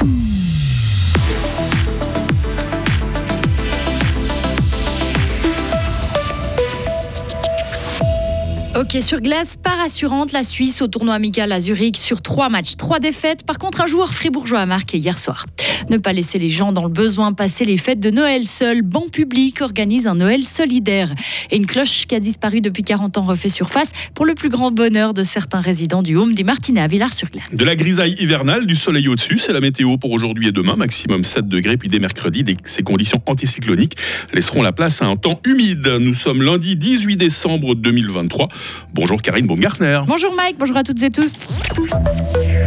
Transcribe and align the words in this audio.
Mm. 0.00 0.47
Ok, 8.78 8.96
sur 9.00 9.20
glace, 9.20 9.56
pas 9.56 9.74
rassurante, 9.74 10.30
la 10.30 10.44
Suisse 10.44 10.82
au 10.82 10.86
tournoi 10.86 11.14
amical 11.14 11.50
à 11.50 11.58
Zurich 11.58 11.96
sur 11.96 12.22
trois 12.22 12.48
matchs, 12.48 12.76
trois 12.76 13.00
défaites. 13.00 13.44
Par 13.44 13.58
contre, 13.58 13.80
un 13.80 13.88
joueur 13.88 14.14
fribourgeois 14.14 14.60
a 14.60 14.66
marqué 14.66 14.98
hier 14.98 15.18
soir. 15.18 15.46
Ne 15.90 15.96
pas 15.96 16.12
laisser 16.12 16.38
les 16.38 16.48
gens 16.48 16.70
dans 16.72 16.84
le 16.84 16.90
besoin 16.90 17.32
passer 17.32 17.64
les 17.64 17.76
fêtes 17.76 17.98
de 17.98 18.10
Noël 18.10 18.46
seul. 18.46 18.82
Banc 18.82 19.08
public 19.10 19.62
organise 19.62 20.06
un 20.06 20.14
Noël 20.14 20.44
solidaire. 20.44 21.12
Et 21.50 21.56
une 21.56 21.66
cloche 21.66 22.06
qui 22.06 22.14
a 22.14 22.20
disparu 22.20 22.60
depuis 22.60 22.84
40 22.84 23.18
ans 23.18 23.22
refait 23.22 23.48
surface 23.48 23.90
pour 24.14 24.26
le 24.26 24.34
plus 24.34 24.48
grand 24.48 24.70
bonheur 24.70 25.12
de 25.12 25.24
certains 25.24 25.60
résidents 25.60 26.04
du 26.04 26.14
Home 26.14 26.34
des 26.34 26.44
Martinets 26.44 26.82
à 26.82 26.86
Villars-sur-Glane. 26.86 27.46
De 27.52 27.64
la 27.64 27.74
grisaille 27.74 28.14
hivernale, 28.20 28.64
du 28.64 28.76
soleil 28.76 29.08
au-dessus, 29.08 29.38
c'est 29.38 29.52
la 29.52 29.60
météo 29.60 29.98
pour 29.98 30.12
aujourd'hui 30.12 30.48
et 30.48 30.52
demain, 30.52 30.76
maximum 30.76 31.24
7 31.24 31.48
degrés, 31.48 31.78
puis 31.78 31.88
dès 31.88 31.98
mercredi, 31.98 32.44
ces 32.64 32.82
conditions 32.84 33.22
anticycloniques 33.26 33.96
laisseront 34.32 34.62
la 34.62 34.70
place 34.70 35.02
à 35.02 35.06
un 35.06 35.16
temps 35.16 35.40
humide. 35.44 35.88
Nous 36.00 36.14
sommes 36.14 36.42
lundi 36.42 36.76
18 36.76 37.16
décembre 37.16 37.74
2023. 37.74 38.48
Bonjour 38.92 39.20
Karine 39.22 39.46
Baumgartner. 39.46 40.00
Bonjour 40.06 40.34
Mike, 40.34 40.56
bonjour 40.58 40.76
à 40.76 40.82
toutes 40.82 41.02
et 41.02 41.10
tous. 41.10 41.32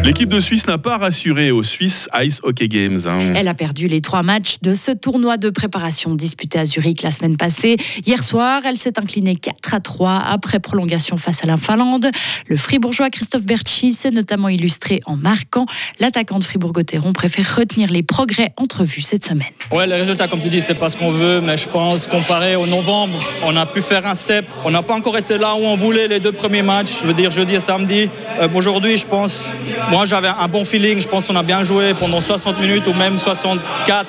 L'équipe 0.03 0.29
de 0.29 0.39
Suisse 0.39 0.65
n'a 0.65 0.79
pas 0.79 0.97
rassuré 0.97 1.51
aux 1.51 1.61
Swiss 1.61 2.09
Ice 2.23 2.39
Hockey 2.41 2.67
Games. 2.67 2.97
Hein. 3.05 3.33
Elle 3.35 3.47
a 3.47 3.53
perdu 3.53 3.85
les 3.85 4.01
trois 4.01 4.23
matchs 4.23 4.55
de 4.63 4.73
ce 4.73 4.89
tournoi 4.89 5.37
de 5.37 5.51
préparation 5.51 6.15
disputé 6.15 6.57
à 6.57 6.65
Zurich 6.65 7.03
la 7.03 7.11
semaine 7.11 7.37
passée. 7.37 7.77
Hier 8.07 8.23
soir, 8.23 8.63
elle 8.65 8.77
s'est 8.77 8.97
inclinée 8.97 9.35
4 9.35 9.75
à 9.75 9.79
3 9.79 10.23
après 10.27 10.59
prolongation 10.59 11.17
face 11.17 11.43
à 11.43 11.47
la 11.47 11.55
Finlande. 11.55 12.09
Le 12.47 12.57
fribourgeois 12.57 13.11
Christophe 13.11 13.43
Berchi 13.43 13.93
s'est 13.93 14.09
notamment 14.09 14.49
illustré 14.49 15.01
en 15.05 15.17
marquant. 15.17 15.67
L'attaquant 15.99 16.39
de 16.39 16.45
Fribourg-Gotteron 16.45 17.13
préfère 17.13 17.55
retenir 17.55 17.91
les 17.91 18.01
progrès 18.01 18.53
entrevus 18.57 19.03
cette 19.03 19.23
semaine. 19.23 19.51
Ouais, 19.71 19.85
les 19.85 19.95
résultats, 19.95 20.27
comme 20.27 20.41
tu 20.41 20.49
dis, 20.49 20.61
c'est 20.61 20.73
pas 20.73 20.89
ce 20.89 20.97
qu'on 20.97 21.11
veut, 21.11 21.41
mais 21.41 21.57
je 21.57 21.69
pense, 21.69 22.07
comparé 22.07 22.55
au 22.55 22.65
novembre, 22.65 23.19
on 23.43 23.55
a 23.55 23.67
pu 23.67 23.83
faire 23.83 24.07
un 24.07 24.15
step. 24.15 24.47
On 24.65 24.71
n'a 24.71 24.81
pas 24.81 24.95
encore 24.95 25.17
été 25.19 25.37
là 25.37 25.53
où 25.53 25.63
on 25.63 25.77
voulait 25.77 26.07
les 26.07 26.19
deux 26.19 26.31
premiers 26.31 26.63
matchs, 26.63 27.01
je 27.01 27.07
veux 27.07 27.13
dire 27.13 27.29
jeudi 27.29 27.53
et 27.53 27.59
samedi. 27.59 28.09
Euh, 28.39 28.47
aujourd'hui, 28.55 28.97
je 28.97 29.05
pense, 29.05 29.45
moi 29.91 30.05
j'avais 30.05 30.29
un 30.29 30.47
bon 30.47 30.63
feeling, 30.63 31.01
je 31.01 31.07
pense 31.07 31.27
qu'on 31.27 31.35
a 31.35 31.43
bien 31.43 31.63
joué 31.63 31.93
pendant 31.93 32.21
60 32.21 32.59
minutes 32.61 32.87
ou 32.87 32.93
même 32.93 33.17
64. 33.17 34.07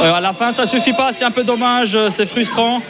Euh, 0.00 0.14
à 0.14 0.20
la 0.20 0.32
fin, 0.32 0.54
ça 0.54 0.66
suffit 0.66 0.94
pas, 0.94 1.12
c'est 1.12 1.24
un 1.24 1.30
peu 1.30 1.44
dommage, 1.44 1.94
euh, 1.94 2.08
c'est 2.10 2.26
frustrant. 2.26 2.80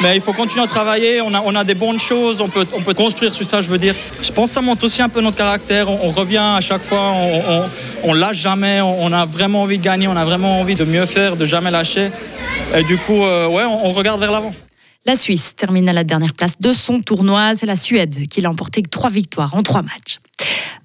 Mais 0.00 0.14
il 0.14 0.22
faut 0.22 0.32
continuer 0.32 0.64
à 0.64 0.68
travailler, 0.68 1.20
on 1.20 1.34
a, 1.34 1.42
on 1.44 1.54
a 1.54 1.64
des 1.64 1.74
bonnes 1.74 1.98
choses, 1.98 2.40
on 2.40 2.48
peut, 2.48 2.66
on 2.72 2.82
peut 2.82 2.94
construire 2.94 3.34
sur 3.34 3.46
ça, 3.46 3.60
je 3.60 3.68
veux 3.68 3.78
dire. 3.78 3.94
Je 4.22 4.30
pense 4.30 4.50
que 4.50 4.54
ça 4.54 4.60
montre 4.62 4.84
aussi 4.84 5.02
un 5.02 5.08
peu 5.08 5.20
notre 5.20 5.36
caractère, 5.36 5.90
on, 5.90 6.10
revient 6.12 6.38
à 6.56 6.60
chaque 6.60 6.84
fois, 6.84 7.12
on, 7.12 7.64
on, 8.04 8.14
lâche 8.14 8.38
jamais, 8.38 8.80
on, 8.80 9.12
a 9.12 9.26
vraiment 9.26 9.62
envie 9.62 9.78
de 9.78 9.82
gagner, 9.82 10.06
on 10.08 10.16
a 10.16 10.24
vraiment 10.24 10.60
envie 10.60 10.76
de 10.76 10.84
mieux 10.84 11.04
faire, 11.04 11.36
de 11.36 11.44
jamais 11.44 11.70
lâcher. 11.70 12.10
Et 12.74 12.84
du 12.84 12.96
coup, 12.96 13.18
ouais, 13.18 13.64
on 13.64 13.90
regarde 13.90 14.20
vers 14.20 14.32
l'avant. 14.32 14.54
La 15.04 15.16
Suisse 15.16 15.56
termine 15.56 15.88
à 15.88 15.92
la 15.92 16.04
dernière 16.04 16.32
place 16.32 16.60
de 16.60 16.72
son 16.72 17.00
tournoi. 17.00 17.56
C'est 17.56 17.66
la 17.66 17.74
Suède 17.74 18.28
qui 18.28 18.40
l'a 18.40 18.48
emporté 18.48 18.82
trois 18.82 19.10
victoires 19.10 19.52
en 19.54 19.62
trois 19.62 19.82
matchs. 19.82 20.20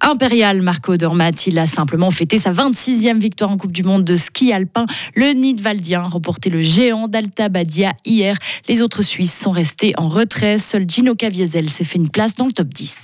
Impérial 0.02 0.62
Marco 0.62 0.96
Dormat, 0.96 1.32
il 1.48 1.58
a 1.60 1.66
simplement 1.66 2.12
fêté 2.12 2.38
sa 2.38 2.52
26e 2.52 3.20
victoire 3.20 3.50
en 3.50 3.58
Coupe 3.58 3.72
du 3.72 3.84
Monde 3.84 4.04
de 4.04 4.16
ski 4.16 4.54
alpin. 4.54 4.86
Le 5.16 5.32
Nidwaldien 5.32 6.02
remporté 6.04 6.50
le 6.50 6.62
géant 6.62 7.08
d'Alta 7.08 7.50
Badia 7.50 7.94
hier. 8.06 8.38
Les 8.70 8.82
autres 8.82 9.02
Suisses 9.02 9.38
sont 9.38 9.52
restés 9.52 9.94
en 9.98 10.08
retrait. 10.08 10.60
Seul 10.60 10.86
Gino 10.88 11.16
Caviezel 11.16 11.70
s'est 11.70 11.84
fait 11.84 11.98
une 11.98 12.10
place 12.10 12.36
dans 12.36 12.46
le 12.46 12.54
top 12.54 12.70
10. 12.70 12.96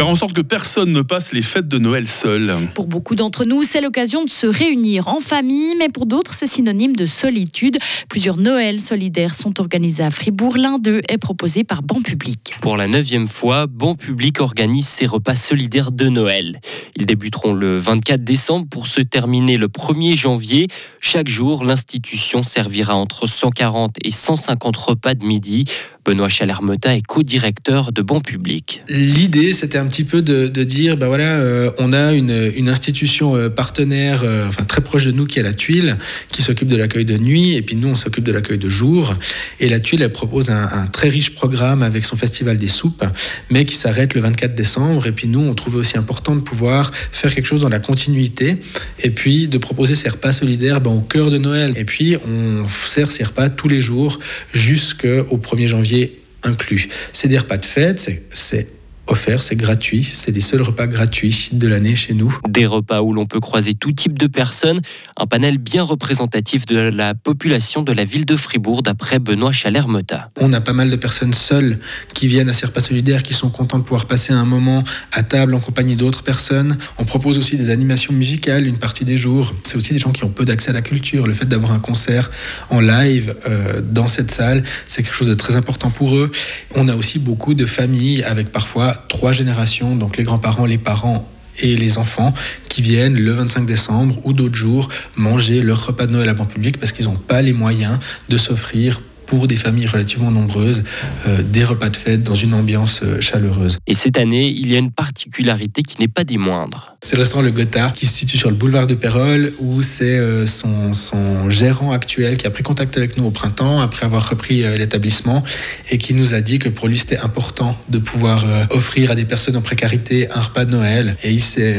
Faire 0.00 0.08
en 0.08 0.14
sorte 0.14 0.32
que 0.32 0.40
personne 0.40 0.94
ne 0.94 1.02
passe 1.02 1.34
les 1.34 1.42
fêtes 1.42 1.68
de 1.68 1.76
Noël 1.76 2.06
seul. 2.06 2.56
Pour 2.74 2.86
beaucoup 2.86 3.14
d'entre 3.14 3.44
nous, 3.44 3.64
c'est 3.64 3.82
l'occasion 3.82 4.24
de 4.24 4.30
se 4.30 4.46
réunir 4.46 5.08
en 5.08 5.20
famille, 5.20 5.74
mais 5.78 5.90
pour 5.90 6.06
d'autres, 6.06 6.32
c'est 6.32 6.46
synonyme 6.46 6.96
de 6.96 7.04
solitude. 7.04 7.76
Plusieurs 8.08 8.38
Noëls 8.38 8.80
solidaires 8.80 9.34
sont 9.34 9.60
organisés 9.60 10.02
à 10.02 10.10
Fribourg. 10.10 10.56
L'un 10.56 10.78
d'eux 10.78 11.02
est 11.10 11.18
proposé 11.18 11.64
par 11.64 11.82
Ban 11.82 12.00
Public. 12.00 12.54
Pour 12.62 12.78
la 12.78 12.86
neuvième 12.86 13.28
fois, 13.28 13.66
Ban 13.66 13.94
Public 13.94 14.40
organise 14.40 14.88
ses 14.88 15.04
repas 15.04 15.34
solidaires 15.34 15.92
de 15.92 16.08
Noël. 16.08 16.62
Ils 16.96 17.04
débuteront 17.04 17.52
le 17.52 17.76
24 17.76 18.24
décembre 18.24 18.68
pour 18.70 18.86
se 18.86 19.02
terminer 19.02 19.58
le 19.58 19.68
1er 19.68 20.14
janvier. 20.14 20.68
Chaque 21.00 21.28
jour, 21.28 21.62
l'institution 21.62 22.42
servira 22.42 22.94
entre 22.96 23.26
140 23.26 23.96
et 24.02 24.10
150 24.10 24.76
repas 24.78 25.12
de 25.12 25.26
midi. 25.26 25.66
Benoît 26.06 26.30
Chalermeta 26.30 26.96
est 26.96 27.06
co-directeur 27.06 27.92
de 27.92 28.00
Bon 28.00 28.22
Public. 28.22 28.82
L'idée, 28.88 29.52
c'était 29.52 29.76
un 29.76 29.86
petit 29.90 30.04
peu 30.04 30.22
de, 30.22 30.64
dire, 30.64 30.96
ben 30.96 31.08
voilà, 31.08 31.38
euh, 31.40 31.70
on 31.78 31.92
a 31.92 32.12
une, 32.12 32.68
institution 32.68 33.36
euh, 33.36 33.48
partenaire, 33.50 34.22
euh, 34.24 34.46
enfin 34.48 34.64
très 34.64 34.80
proche 34.80 35.04
de 35.04 35.10
nous, 35.10 35.26
qui 35.26 35.38
est 35.38 35.42
la 35.42 35.52
Tuile, 35.52 35.98
qui 36.30 36.42
s'occupe 36.42 36.68
de 36.68 36.76
l'accueil 36.76 37.04
de 37.04 37.18
nuit, 37.18 37.56
et 37.56 37.62
puis 37.62 37.76
nous, 37.76 37.88
on 37.88 37.96
s'occupe 37.96 38.24
de 38.24 38.32
l'accueil 38.32 38.58
de 38.58 38.68
jour. 38.68 39.14
Et 39.58 39.68
la 39.68 39.80
Tuile, 39.80 40.02
elle 40.02 40.12
propose 40.12 40.50
un, 40.50 40.62
un, 40.72 40.86
très 40.86 41.08
riche 41.08 41.34
programme 41.34 41.82
avec 41.82 42.04
son 42.04 42.16
festival 42.16 42.56
des 42.56 42.68
soupes, 42.68 43.04
mais 43.50 43.64
qui 43.64 43.74
s'arrête 43.74 44.14
le 44.14 44.20
24 44.20 44.54
décembre. 44.54 45.06
Et 45.06 45.12
puis 45.12 45.26
nous, 45.26 45.40
on 45.40 45.54
trouvait 45.54 45.78
aussi 45.78 45.98
important 45.98 46.36
de 46.36 46.40
pouvoir 46.40 46.92
faire 47.10 47.34
quelque 47.34 47.46
chose 47.46 47.62
dans 47.62 47.68
la 47.68 47.80
continuité, 47.80 48.56
et 49.02 49.10
puis 49.10 49.48
de 49.48 49.58
proposer 49.58 49.96
ces 49.96 50.08
repas 50.08 50.32
solidaires 50.32 50.80
ben, 50.80 50.92
au 50.92 51.00
cœur 51.00 51.30
de 51.30 51.38
Noël. 51.38 51.74
Et 51.76 51.84
puis, 51.84 52.16
on 52.16 52.64
sert 52.86 53.10
ces 53.10 53.24
repas 53.24 53.48
tous 53.48 53.68
les 53.68 53.80
jours 53.80 54.20
jusqu'au 54.54 55.36
1er 55.36 55.66
janvier 55.66 56.20
inclus. 56.44 56.88
C'est 57.12 57.28
des 57.28 57.38
repas 57.38 57.58
de 57.58 57.64
fête, 57.64 58.10
c'est 58.32 58.79
offert, 59.10 59.42
c'est 59.42 59.56
gratuit, 59.56 60.04
c'est 60.04 60.30
les 60.30 60.40
seuls 60.40 60.62
repas 60.62 60.86
gratuits 60.86 61.50
de 61.52 61.66
l'année 61.66 61.96
chez 61.96 62.14
nous. 62.14 62.38
Des 62.48 62.66
repas 62.66 63.02
où 63.02 63.12
l'on 63.12 63.26
peut 63.26 63.40
croiser 63.40 63.74
tout 63.74 63.92
type 63.92 64.18
de 64.18 64.26
personnes, 64.26 64.80
un 65.16 65.26
panel 65.26 65.58
bien 65.58 65.82
représentatif 65.82 66.64
de 66.66 66.78
la 66.78 67.14
population 67.14 67.82
de 67.82 67.92
la 67.92 68.04
ville 68.04 68.24
de 68.24 68.36
Fribourg 68.36 68.82
d'après 68.82 69.18
Benoît 69.18 69.52
Chalermeta. 69.52 70.30
On 70.40 70.52
a 70.52 70.60
pas 70.60 70.72
mal 70.72 70.90
de 70.90 70.96
personnes 70.96 71.34
seules 71.34 71.78
qui 72.14 72.28
viennent 72.28 72.48
à 72.48 72.52
ces 72.52 72.66
repas 72.66 72.80
solidaires, 72.80 73.22
qui 73.22 73.34
sont 73.34 73.50
contents 73.50 73.78
de 73.78 73.82
pouvoir 73.82 74.06
passer 74.06 74.32
un 74.32 74.44
moment 74.44 74.84
à 75.12 75.22
table 75.22 75.54
en 75.54 75.60
compagnie 75.60 75.96
d'autres 75.96 76.22
personnes. 76.22 76.78
On 76.98 77.04
propose 77.04 77.36
aussi 77.36 77.56
des 77.56 77.70
animations 77.70 78.14
musicales 78.14 78.66
une 78.66 78.78
partie 78.78 79.04
des 79.04 79.16
jours. 79.16 79.54
C'est 79.64 79.76
aussi 79.76 79.92
des 79.92 79.98
gens 79.98 80.12
qui 80.12 80.24
ont 80.24 80.30
peu 80.30 80.44
d'accès 80.44 80.70
à 80.70 80.74
la 80.74 80.82
culture. 80.82 81.26
Le 81.26 81.34
fait 81.34 81.46
d'avoir 81.46 81.72
un 81.72 81.80
concert 81.80 82.30
en 82.70 82.80
live 82.80 83.34
euh, 83.48 83.80
dans 83.82 84.08
cette 84.08 84.30
salle, 84.30 84.62
c'est 84.86 85.02
quelque 85.02 85.14
chose 85.14 85.28
de 85.28 85.34
très 85.34 85.56
important 85.56 85.90
pour 85.90 86.16
eux. 86.16 86.30
On 86.74 86.88
a 86.88 86.94
aussi 86.94 87.18
beaucoup 87.18 87.54
de 87.54 87.66
familles 87.66 88.22
avec 88.22 88.52
parfois 88.52 88.99
trois 89.08 89.32
générations, 89.32 89.96
donc 89.96 90.16
les 90.16 90.24
grands-parents, 90.24 90.66
les 90.66 90.78
parents 90.78 91.28
et 91.62 91.76
les 91.76 91.98
enfants 91.98 92.32
qui 92.68 92.82
viennent 92.82 93.18
le 93.18 93.32
25 93.32 93.66
décembre 93.66 94.18
ou 94.24 94.32
d'autres 94.32 94.54
jours 94.54 94.88
manger 95.16 95.62
leur 95.62 95.84
repas 95.84 96.06
de 96.06 96.12
Noël 96.12 96.28
à 96.28 96.34
banc 96.34 96.46
public 96.46 96.78
parce 96.78 96.92
qu'ils 96.92 97.06
n'ont 97.06 97.16
pas 97.16 97.42
les 97.42 97.52
moyens 97.52 97.98
de 98.28 98.36
s'offrir 98.36 99.02
pour 99.30 99.46
des 99.46 99.54
familles 99.54 99.86
relativement 99.86 100.32
nombreuses, 100.32 100.82
euh, 101.28 101.40
des 101.40 101.62
repas 101.62 101.88
de 101.88 101.96
fête 101.96 102.24
dans 102.24 102.34
une 102.34 102.52
ambiance 102.52 103.02
euh, 103.04 103.20
chaleureuse. 103.20 103.78
Et 103.86 103.94
cette 103.94 104.18
année, 104.18 104.48
il 104.48 104.68
y 104.68 104.74
a 104.74 104.78
une 104.80 104.90
particularité 104.90 105.84
qui 105.84 106.00
n'est 106.00 106.08
pas 106.08 106.24
des 106.24 106.36
moindres. 106.36 106.96
C'est 107.00 107.14
le 107.14 107.20
restaurant 107.20 107.42
Le 107.42 107.52
Gotha 107.52 107.92
qui 107.94 108.06
se 108.06 108.12
situe 108.12 108.38
sur 108.38 108.50
le 108.50 108.56
boulevard 108.56 108.88
de 108.88 108.96
Pérol 108.96 109.52
où 109.60 109.82
c'est 109.82 110.18
euh, 110.18 110.46
son, 110.46 110.92
son, 110.94 111.48
gérant 111.48 111.92
actuel 111.92 112.38
qui 112.38 112.46
a 112.48 112.50
pris 112.50 112.64
contact 112.64 112.96
avec 112.96 113.16
nous 113.16 113.24
au 113.24 113.30
printemps 113.30 113.80
après 113.80 114.04
avoir 114.04 114.28
repris 114.28 114.62
l'établissement 114.76 115.44
et 115.90 115.98
qui 115.98 116.12
nous 116.12 116.34
a 116.34 116.40
dit 116.40 116.58
que 116.58 116.68
pour 116.68 116.88
lui 116.88 116.98
c'était 116.98 117.18
important 117.18 117.76
de 117.88 117.98
pouvoir 117.98 118.44
offrir 118.70 119.10
à 119.10 119.14
des 119.14 119.24
personnes 119.24 119.56
en 119.56 119.62
précarité 119.62 120.30
un 120.32 120.40
repas 120.40 120.64
de 120.64 120.70
Noël 120.70 121.16
et 121.22 121.30
il 121.30 121.40
s'est 121.40 121.76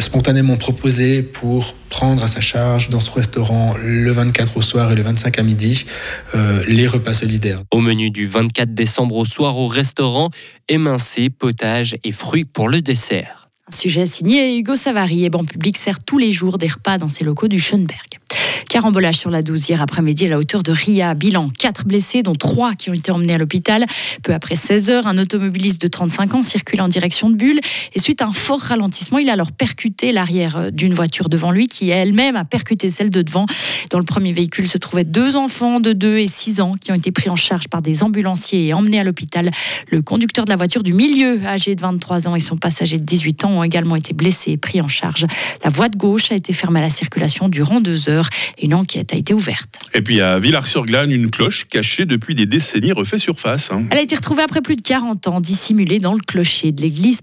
spontanément 0.00 0.56
proposé 0.56 1.22
pour 1.22 1.74
prendre 1.88 2.22
à 2.24 2.28
sa 2.28 2.40
charge 2.40 2.88
dans 2.90 3.00
ce 3.00 3.10
restaurant 3.10 3.74
le 3.82 4.10
24 4.10 4.56
au 4.56 4.62
soir 4.62 4.92
et 4.92 4.94
le 4.94 5.02
25 5.02 5.38
à 5.38 5.42
midi 5.42 5.86
euh, 6.34 6.62
les 6.76 6.86
repas 6.86 7.14
solidaires. 7.14 7.62
Au 7.70 7.80
menu 7.80 8.10
du 8.10 8.26
24 8.26 8.74
décembre 8.74 9.16
au 9.16 9.24
soir 9.24 9.56
au 9.56 9.66
restaurant, 9.66 10.28
émincé, 10.68 11.30
potage 11.30 11.96
et 12.04 12.12
fruits 12.12 12.44
pour 12.44 12.68
le 12.68 12.82
dessert. 12.82 13.48
Un 13.68 13.74
sujet 13.74 14.04
signé 14.04 14.58
Hugo 14.58 14.76
Savary 14.76 15.24
et 15.24 15.30
Ban 15.30 15.44
Public 15.44 15.78
sert 15.78 16.04
tous 16.04 16.18
les 16.18 16.30
jours 16.32 16.58
des 16.58 16.68
repas 16.68 16.98
dans 16.98 17.08
ses 17.08 17.24
locaux 17.24 17.48
du 17.48 17.58
Schönberg. 17.58 18.20
Carambolage 18.68 19.16
sur 19.16 19.30
la 19.30 19.42
12 19.42 19.68
hier 19.68 19.82
après-midi 19.82 20.26
à 20.26 20.28
la 20.28 20.38
hauteur 20.38 20.62
de 20.62 20.72
Ria. 20.72 21.14
Bilan 21.14 21.50
4 21.58 21.84
blessés, 21.86 22.22
dont 22.22 22.34
3 22.34 22.74
qui 22.74 22.90
ont 22.90 22.94
été 22.94 23.10
emmenés 23.10 23.34
à 23.34 23.38
l'hôpital. 23.38 23.86
Peu 24.22 24.34
après 24.34 24.56
16 24.56 24.90
heures, 24.90 25.06
un 25.06 25.18
automobiliste 25.18 25.80
de 25.80 25.88
35 25.88 26.34
ans 26.34 26.42
circule 26.42 26.80
en 26.80 26.88
direction 26.88 27.30
de 27.30 27.36
Bulle. 27.36 27.60
Et 27.94 28.00
suite 28.00 28.22
à 28.22 28.26
un 28.26 28.32
fort 28.32 28.60
ralentissement, 28.60 29.18
il 29.18 29.30
a 29.30 29.34
alors 29.34 29.52
percuté 29.52 30.12
l'arrière 30.12 30.72
d'une 30.72 30.94
voiture 30.94 31.28
devant 31.28 31.50
lui 31.50 31.66
qui 31.68 31.90
elle-même 31.90 32.36
a 32.36 32.44
percuté 32.44 32.90
celle 32.90 33.10
de 33.10 33.22
devant. 33.22 33.46
Dans 33.90 33.98
le 33.98 34.04
premier 34.04 34.32
véhicule 34.32 34.66
se 34.66 34.78
trouvaient 34.78 35.04
deux 35.04 35.36
enfants 35.36 35.80
de 35.80 35.92
2 35.92 36.18
et 36.18 36.26
6 36.26 36.60
ans 36.60 36.74
qui 36.80 36.92
ont 36.92 36.94
été 36.94 37.12
pris 37.12 37.30
en 37.30 37.36
charge 37.36 37.68
par 37.68 37.82
des 37.82 38.02
ambulanciers 38.02 38.66
et 38.66 38.74
emmenés 38.74 39.00
à 39.00 39.04
l'hôpital. 39.04 39.50
Le 39.90 40.02
conducteur 40.02 40.44
de 40.44 40.50
la 40.50 40.56
voiture 40.56 40.82
du 40.82 40.92
milieu, 40.92 41.40
âgé 41.46 41.74
de 41.74 41.80
23 41.80 42.28
ans, 42.28 42.36
et 42.36 42.40
son 42.40 42.56
passager 42.56 42.98
de 42.98 43.04
18 43.04 43.44
ans 43.44 43.50
ont 43.50 43.62
également 43.62 43.96
été 43.96 44.12
blessés 44.12 44.52
et 44.52 44.56
pris 44.56 44.80
en 44.80 44.88
charge. 44.88 45.26
La 45.64 45.70
voie 45.70 45.88
de 45.88 45.96
gauche 45.96 46.32
a 46.32 46.34
été 46.34 46.52
fermée 46.52 46.80
à 46.80 46.82
la 46.82 46.90
circulation 46.90 47.48
durant 47.48 47.80
deux 47.80 48.08
heures 48.08 48.25
une 48.62 48.74
enquête 48.74 49.12
a 49.12 49.16
été 49.16 49.34
ouverte. 49.34 49.78
Et 49.94 50.02
puis 50.02 50.20
à 50.20 50.38
Villars-sur-Glane, 50.38 51.10
une 51.10 51.30
cloche 51.30 51.66
cachée 51.68 52.04
depuis 52.06 52.34
des 52.34 52.46
décennies 52.46 52.92
refait 52.92 53.18
surface. 53.18 53.70
hein. 53.72 53.86
Elle 53.90 53.98
a 53.98 54.02
été 54.02 54.14
retrouvée 54.16 54.42
après 54.42 54.60
plus 54.62 54.76
de 54.76 54.82
40 54.82 55.28
ans, 55.28 55.40
dissimulée 55.40 55.98
dans 55.98 56.12
le 56.14 56.20
clocher 56.20 56.72
de 56.72 56.82
l'église 56.82 57.20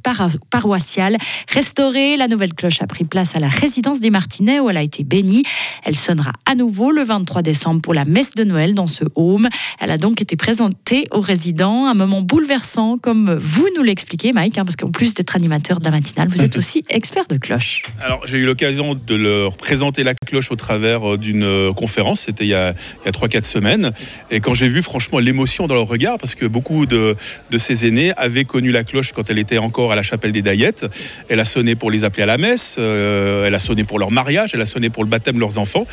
paroissiale. 0.49 1.17
Restaurée, 1.49 2.17
la 2.17 2.27
nouvelle 2.27 2.53
cloche 2.53 2.81
a 2.81 2.87
pris 2.87 3.03
place 3.03 3.35
à 3.35 3.39
la 3.39 3.49
résidence 3.49 3.99
des 3.99 4.09
Martinets 4.09 4.59
où 4.59 4.69
elle 4.69 4.77
a 4.77 4.81
été 4.83 5.03
bénie. 5.03 5.43
Elle 5.83 5.95
sonnera 5.95 6.33
à 6.45 6.55
nouveau 6.55 6.91
le 6.91 7.03
23 7.03 7.41
décembre 7.41 7.81
pour 7.81 7.93
la 7.93 8.05
messe 8.05 8.33
de 8.35 8.43
Noël 8.43 8.73
dans 8.73 8.87
ce 8.87 9.03
home. 9.15 9.49
Elle 9.79 9.91
a 9.91 9.97
donc 9.97 10.21
été 10.21 10.35
présentée 10.35 11.07
aux 11.11 11.21
résidents. 11.21 11.85
Un 11.87 11.93
moment 11.93 12.21
bouleversant, 12.21 12.97
comme 12.97 13.33
vous 13.35 13.67
nous 13.75 13.83
l'expliquez, 13.83 14.33
Mike, 14.33 14.57
hein, 14.57 14.65
parce 14.65 14.75
qu'en 14.75 14.91
plus 14.91 15.13
d'être 15.13 15.35
animateur 15.35 15.79
de 15.79 15.85
la 15.85 15.91
matinale, 15.91 16.29
vous 16.29 16.41
êtes 16.41 16.57
aussi 16.57 16.83
expert 16.89 17.25
de 17.27 17.37
cloche. 17.37 17.81
Alors 18.01 18.25
j'ai 18.25 18.37
eu 18.37 18.45
l'occasion 18.45 18.95
de 18.95 19.15
leur 19.15 19.57
présenter 19.57 20.03
la 20.03 20.13
cloche 20.13 20.51
au 20.51 20.55
travers 20.55 20.82
euh, 20.85 21.17
d'une 21.17 21.43
euh, 21.43 21.73
conférence, 21.73 22.21
c'était 22.21 22.43
il 22.45 22.49
y 22.49 22.53
a, 22.53 22.73
il 23.01 23.05
y 23.05 23.09
a 23.09 23.11
3-4 23.11 23.43
semaines. 23.43 23.91
Et 24.31 24.39
quand 24.39 24.53
j'ai 24.53 24.67
vu 24.67 24.81
franchement 24.81 25.19
l'émotion 25.19 25.67
dans 25.67 25.75
leur 25.75 25.87
regard, 25.87 26.17
parce 26.17 26.35
que 26.35 26.45
beaucoup 26.45 26.85
de, 26.85 27.15
de 27.51 27.57
ces 27.57 27.85
aînés 27.87 28.13
avaient 28.17 28.45
connu 28.45 28.71
la 28.71 28.83
cloche 28.83 29.11
quand 29.13 29.29
elle 29.29 29.39
était 29.39 29.57
encore 29.57 29.91
à 29.91 29.95
la 29.95 30.03
chapelle 30.03 30.31
des 30.31 30.41
Daillettes. 30.41 30.85
Elle 31.29 31.39
a 31.39 31.45
sonné 31.45 31.75
pour 31.75 31.91
les 31.91 32.03
appeler 32.03 32.23
à 32.23 32.27
la 32.27 32.37
messe, 32.37 32.75
euh, 32.79 33.45
elle 33.47 33.55
a 33.55 33.59
sonné 33.59 33.83
pour 33.83 33.99
leur 33.99 34.11
mariage, 34.11 34.51
elle 34.53 34.61
a 34.61 34.65
sonné 34.65 34.89
pour 34.89 35.03
le 35.03 35.09
baptême 35.09 35.35
de 35.35 35.39
leurs 35.39 35.57
enfants. 35.57 35.85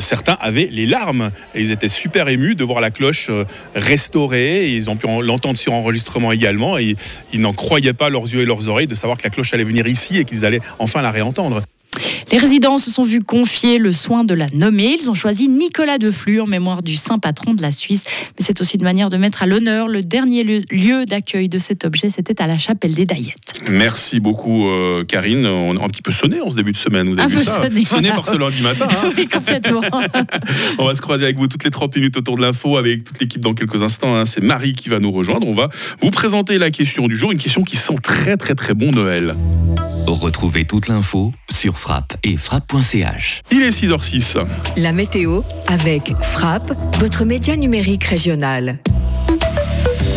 Certains 0.00 0.36
avaient 0.40 0.68
les 0.70 0.86
larmes 0.86 1.30
et 1.54 1.60
ils 1.60 1.70
étaient 1.70 1.88
super 1.88 2.28
émus 2.28 2.54
de 2.54 2.64
voir 2.64 2.80
la 2.80 2.90
cloche 2.90 3.30
restaurée. 3.74 4.70
Ils 4.72 4.90
ont 4.90 4.96
pu 4.96 5.06
en- 5.06 5.20
l'entendre 5.20 5.58
sur 5.58 5.72
enregistrement 5.72 6.32
également 6.32 6.78
et 6.78 6.96
ils 7.32 7.40
n'en 7.40 7.52
croyaient 7.52 7.92
pas 7.92 8.10
leurs 8.10 8.24
yeux 8.24 8.40
et 8.42 8.44
leurs 8.44 8.68
oreilles 8.68 8.86
de 8.86 8.94
savoir 8.94 9.18
que 9.18 9.22
la 9.24 9.30
cloche 9.30 9.54
allait 9.54 9.64
venir 9.64 9.86
ici 9.86 10.18
et 10.18 10.24
qu'ils 10.24 10.44
allaient 10.44 10.60
enfin 10.78 11.02
la 11.02 11.10
réentendre. 11.10 11.62
Les 12.30 12.38
résidents 12.38 12.76
se 12.78 12.90
sont 12.90 13.02
vus 13.02 13.22
confier 13.22 13.78
le 13.78 13.90
soin 13.90 14.22
de 14.22 14.34
la 14.34 14.46
nommer. 14.52 14.96
Ils 15.00 15.10
ont 15.10 15.14
choisi 15.14 15.48
Nicolas 15.48 15.98
Deflux 15.98 16.40
en 16.40 16.46
mémoire 16.46 16.82
du 16.82 16.94
saint 16.94 17.18
patron 17.18 17.54
de 17.54 17.62
la 17.62 17.70
Suisse. 17.72 18.04
Mais 18.38 18.44
c'est 18.44 18.60
aussi 18.60 18.76
une 18.76 18.82
manière 18.84 19.08
de 19.10 19.16
mettre 19.16 19.42
à 19.42 19.46
l'honneur 19.46 19.88
le 19.88 20.02
dernier 20.02 20.44
lieu- 20.44 21.06
d'accueil 21.06 21.48
de 21.48 21.58
cet 21.58 21.84
objet. 21.84 22.10
C'était 22.10 22.40
à 22.42 22.46
la 22.46 22.58
chapelle 22.58 22.92
des 22.94 23.06
Daillettes. 23.06 23.62
Merci 23.68 24.20
beaucoup 24.20 24.68
euh, 24.68 25.04
Karine. 25.04 25.46
On 25.46 25.76
a 25.76 25.82
un 25.82 25.88
petit 25.88 26.02
peu 26.02 26.12
sonné 26.12 26.40
en 26.40 26.50
ce 26.50 26.56
début 26.56 26.72
de 26.72 26.76
semaine, 26.76 27.08
vous 27.08 27.14
avez 27.18 27.22
Un 27.22 27.28
vu 27.28 27.36
peu 27.36 27.42
ça 27.44 27.62
sonné, 27.62 27.84
Sonné 27.84 28.00
voilà. 28.08 28.14
par 28.14 28.26
ce 28.26 28.36
lundi 28.36 28.62
matin. 28.62 28.86
hein. 28.90 29.10
oui, 29.16 29.26
complètement. 29.26 29.80
On 30.78 30.84
va 30.84 30.94
se 30.94 31.00
croiser 31.00 31.24
avec 31.24 31.36
vous 31.38 31.48
toutes 31.48 31.64
les 31.64 31.70
30 31.70 31.96
minutes 31.96 32.16
autour 32.18 32.36
de 32.36 32.42
l'info 32.42 32.76
avec 32.76 33.04
toute 33.04 33.18
l'équipe 33.20 33.40
dans 33.40 33.54
quelques 33.54 33.82
instants. 33.82 34.14
hein. 34.14 34.24
C'est 34.26 34.42
Marie 34.42 34.74
qui 34.74 34.88
va 34.90 35.00
nous 35.00 35.10
rejoindre. 35.10 35.46
On 35.46 35.52
va 35.52 35.68
vous 36.00 36.10
présenter 36.10 36.58
la 36.58 36.70
question 36.70 37.08
du 37.08 37.16
jour, 37.16 37.32
une 37.32 37.38
question 37.38 37.64
qui 37.64 37.76
sent 37.76 37.94
très 38.02 38.36
très 38.36 38.54
très 38.54 38.74
bon 38.74 38.90
Noël. 38.90 39.34
Retrouvez 40.12 40.64
toute 40.64 40.88
l'info 40.88 41.34
sur 41.50 41.76
frappe 41.76 42.16
et 42.24 42.38
frappe.ch. 42.38 43.42
Il 43.52 43.62
est 43.62 43.68
6h06. 43.68 44.38
La 44.78 44.92
météo 44.92 45.42
avec 45.66 46.12
Frappe, 46.22 46.72
votre 46.98 47.26
média 47.26 47.54
numérique 47.56 48.04
régional. 48.04 48.78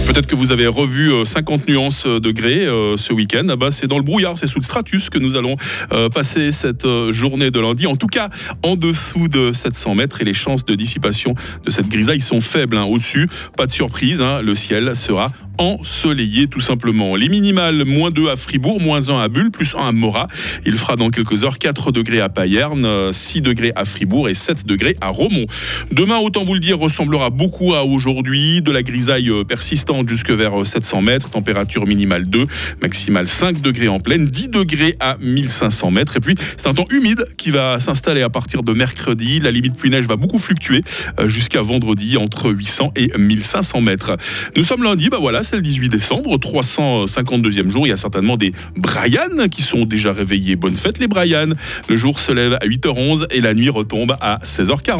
Peut-être 0.07 0.27
que 0.27 0.35
vous 0.35 0.51
avez 0.51 0.67
revu 0.67 1.11
euh, 1.11 1.25
50 1.25 1.67
nuances 1.67 2.05
euh, 2.05 2.19
degrés 2.19 2.65
euh, 2.65 2.97
ce 2.97 3.13
week-end. 3.13 3.45
Ah 3.49 3.55
bah, 3.55 3.69
c'est 3.71 3.88
dans 3.88 3.97
le 3.97 4.03
brouillard, 4.03 4.38
c'est 4.38 4.47
sous 4.47 4.59
le 4.59 4.63
stratus 4.65 5.09
que 5.09 5.17
nous 5.17 5.35
allons 5.35 5.55
euh, 5.94 6.09
passer 6.09 6.51
cette 6.51 6.85
euh, 6.85 7.13
journée 7.13 7.51
de 7.51 7.59
lundi. 7.59 7.85
En 7.87 7.95
tout 7.95 8.07
cas, 8.07 8.29
en 8.63 8.75
dessous 8.75 9.27
de 9.27 9.51
700 9.53 9.95
mètres 9.95 10.19
et 10.21 10.25
les 10.25 10.33
chances 10.33 10.65
de 10.65 10.75
dissipation 10.75 11.35
de 11.65 11.69
cette 11.69 11.87
grisaille 11.87 12.19
sont 12.21 12.41
faibles. 12.41 12.77
hein. 12.77 12.83
Au-dessus, 12.83 13.29
pas 13.55 13.67
de 13.67 13.71
surprise, 13.71 14.21
hein, 14.21 14.41
le 14.41 14.55
ciel 14.55 14.95
sera 14.95 15.31
ensoleillé 15.57 16.48
tout 16.48 16.59
simplement. 16.59 17.15
Les 17.15 17.30
minimales, 17.30 17.86
moins 17.86 18.12
2 18.12 18.30
à 18.30 18.36
Fribourg, 18.36 18.81
moins 18.81 19.09
1 19.09 19.19
à 19.19 19.27
Bulle, 19.27 19.51
plus 19.51 19.75
1 19.75 19.88
à 19.88 19.92
Morat. 19.92 20.27
Il 20.65 20.75
fera 20.75 20.95
dans 20.95 21.09
quelques 21.09 21.44
heures 21.44 21.59
4 21.59 21.92
degrés 21.92 22.19
à 22.19 22.30
Payerne, 22.30 22.86
euh, 22.86 23.12
6 23.12 23.42
degrés 23.42 23.71
à 23.75 23.86
Fribourg 23.86 24.30
et 24.30 24.33
7 24.33 24.65
degrés 24.65 24.98
à 25.01 25.09
Romont. 25.09 25.45
Demain, 25.92 26.18
autant 26.18 26.44
vous 26.44 26.53
le 26.53 26.59
dire, 26.59 26.80
ressemblera 26.80 27.30
beaucoup 27.30 27.74
à 27.74 27.83
aujourd'hui. 27.83 28.62
De 28.62 28.71
la 28.71 28.83
grisaille 28.83 29.30
euh, 29.30 29.44
persistante 29.44 30.07
jusque 30.09 30.31
vers 30.31 30.62
euh, 30.62 30.65
700 30.65 31.01
mètres. 31.01 31.30
Température 31.30 31.86
minimale 31.88 32.25
2, 32.25 32.45
maximale 32.81 33.27
5 33.27 33.62
degrés 33.62 33.88
en 33.88 34.00
pleine, 34.00 34.27
10 34.27 34.50
degrés 34.50 34.95
à 35.00 35.18
1500 35.19 35.92
mètres. 35.92 36.18
Et 36.18 36.19
puis, 36.19 36.36
c'est 36.57 36.68
un 36.68 36.74
temps 36.74 36.86
humide 36.89 37.25
qui 37.38 37.51
va 37.51 37.80
s'installer 37.80 38.21
à 38.21 38.30
partir 38.30 38.63
de 38.63 38.74
mercredi. 38.74 39.39
La 39.39 39.51
limite 39.51 39.75
pluie-neige 39.75 40.06
va 40.06 40.15
beaucoup 40.15 40.38
fluctuer 40.38 40.81
euh, 41.19 41.27
jusqu'à 41.27 41.62
vendredi 41.62 42.18
entre 42.18 42.51
800 42.51 42.92
et 42.95 43.12
1500 43.18 43.81
mètres. 43.81 44.18
Nous 44.56 44.63
sommes 44.63 44.83
lundi, 44.83 45.09
bah 45.09 45.18
voilà, 45.19 45.40
c'est 45.43 45.55
le 45.55 45.61
18 45.61 45.89
décembre, 45.89 46.38
352e 46.38 47.69
jour. 47.69 47.88
Il 47.88 47.89
y 47.89 47.93
a 47.93 47.97
certainement 47.97 48.38
des 48.38 48.51
Brian 48.75 49.47
qui 49.49 49.61
sont 49.61 49.85
déjà 49.85 50.13
réveillés. 50.13 50.55
Bonne 50.55 50.75
fête 50.75 50.99
les 50.99 51.07
Brian. 51.07 51.49
Le 51.88 51.95
jour 51.95 52.19
se 52.19 52.31
lève 52.31 52.53
à 52.61 52.65
8h11 52.65 53.25
et 53.31 53.41
la 53.41 53.53
nuit 53.53 53.69
retombe 53.69 54.15
à 54.21 54.39
16h40. 54.43 54.99